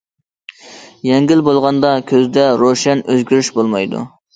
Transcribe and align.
يەڭگىل 1.09 1.45
بولغاندا 1.49 1.95
كۆزدە 2.15 2.49
روشەن 2.67 3.09
ئۆزگىرىش 3.09 3.57
بولمايدۇ. 3.61 4.07